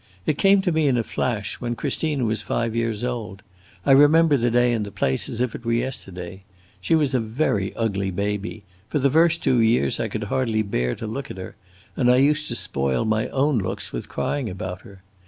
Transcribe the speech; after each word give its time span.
It 0.25 0.39
came 0.39 0.63
to 0.63 0.71
me 0.71 0.87
in 0.87 0.97
a 0.97 1.03
flash, 1.03 1.61
when 1.61 1.75
Christina 1.75 2.25
was 2.25 2.41
five 2.41 2.75
years 2.75 3.03
old. 3.03 3.43
I 3.85 3.91
remember 3.91 4.35
the 4.35 4.49
day 4.49 4.73
and 4.73 4.83
the 4.83 4.89
place, 4.89 5.29
as 5.29 5.41
if 5.41 5.53
it 5.53 5.63
were 5.63 5.73
yesterday. 5.73 6.41
She 6.79 6.95
was 6.95 7.13
a 7.13 7.19
very 7.19 7.71
ugly 7.75 8.09
baby; 8.09 8.63
for 8.89 8.97
the 8.97 9.11
first 9.11 9.43
two 9.43 9.59
years 9.59 9.99
I 9.99 10.07
could 10.07 10.23
hardly 10.23 10.63
bear 10.63 10.95
to 10.95 11.05
look 11.05 11.29
at 11.29 11.37
her, 11.37 11.55
and 11.95 12.09
I 12.09 12.15
used 12.17 12.47
to 12.47 12.55
spoil 12.55 13.05
my 13.05 13.27
own 13.27 13.59
looks 13.59 13.93
with 13.93 14.09
crying 14.09 14.49
about 14.49 14.81
her. 14.81 15.03